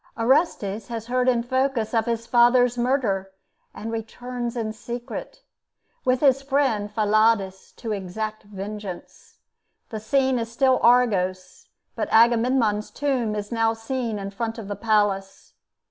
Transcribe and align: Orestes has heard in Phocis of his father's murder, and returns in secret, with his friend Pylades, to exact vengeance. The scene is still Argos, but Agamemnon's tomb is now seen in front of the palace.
Orestes 0.17 0.87
has 0.87 1.05
heard 1.05 1.29
in 1.29 1.43
Phocis 1.43 1.93
of 1.93 2.07
his 2.07 2.25
father's 2.25 2.75
murder, 2.75 3.31
and 3.71 3.91
returns 3.91 4.57
in 4.57 4.73
secret, 4.73 5.43
with 6.03 6.21
his 6.21 6.41
friend 6.41 6.91
Pylades, 6.95 7.71
to 7.73 7.91
exact 7.91 8.41
vengeance. 8.41 9.37
The 9.89 9.99
scene 9.99 10.39
is 10.39 10.51
still 10.51 10.79
Argos, 10.81 11.67
but 11.95 12.09
Agamemnon's 12.11 12.89
tomb 12.89 13.35
is 13.35 13.51
now 13.51 13.73
seen 13.75 14.17
in 14.17 14.31
front 14.31 14.57
of 14.57 14.67
the 14.67 14.75
palace. 14.75 15.53